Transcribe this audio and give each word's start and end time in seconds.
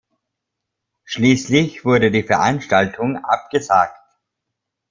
Schließlich 1.03 1.85
wurde 1.85 2.09
die 2.09 2.23
Veranstaltung 2.23 3.23
abgesagt. 3.23 3.99